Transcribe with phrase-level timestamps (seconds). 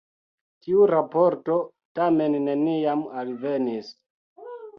[0.65, 1.57] Tiu raporto
[1.99, 3.93] tamen neniam alvenis.